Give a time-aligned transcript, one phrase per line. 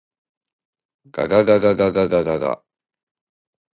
[1.15, 2.53] ががががががが。